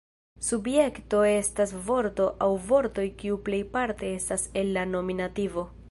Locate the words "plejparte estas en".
3.51-4.75